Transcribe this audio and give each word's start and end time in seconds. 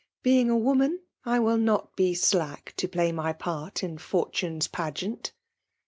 Being 0.23 0.49
a 0.49 0.57
woman, 0.57 1.01
I 1.25 1.37
will 1.37 1.59
not 1.59 1.95
be 1.95 2.15
dack 2.31 2.73
To 2.77 2.87
play 2.87 3.11
my 3.11 3.33
part 3.33 3.83
in 3.83 3.99
fortune*! 3.99 4.57
pageant. 4.71 5.31